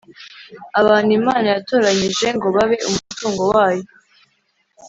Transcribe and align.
abantu 0.81 1.11
imana 1.19 1.47
yatoranyije 1.55 2.27
ngo 2.37 2.47
babe 2.55 2.77
umutungo 2.87 3.41
wayo 3.53 3.85